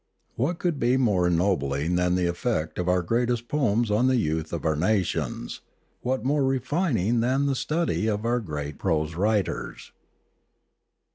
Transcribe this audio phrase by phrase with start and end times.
[0.35, 4.51] What could be more ennobling than the effect of our greatest poems on the youth
[4.51, 5.61] of our nations,
[6.01, 9.91] what more refining than the study of our great prose writers